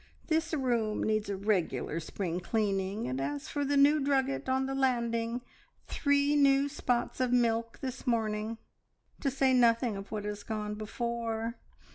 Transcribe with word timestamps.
This 0.29 0.51
room 0.51 1.03
needs 1.03 1.29
a 1.29 1.37
regular 1.37 1.99
spring 1.99 2.39
cleaning, 2.39 3.07
and 3.07 3.21
as 3.21 3.47
for 3.49 3.63
the 3.63 3.77
new 3.77 3.99
drugget 3.99 4.49
on 4.49 4.65
the 4.65 4.73
landing 4.73 5.41
three 5.85 6.35
new 6.35 6.67
spots 6.67 7.19
of 7.19 7.31
milk 7.31 7.77
this 7.81 8.07
morning, 8.07 8.57
to 9.19 9.29
say 9.29 9.53
nothing 9.53 9.95
of 9.95 10.11
what 10.11 10.25
has 10.25 10.41
gone 10.41 10.73
before! 10.73 11.59